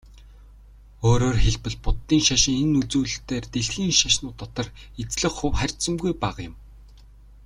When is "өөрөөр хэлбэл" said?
1.07-1.77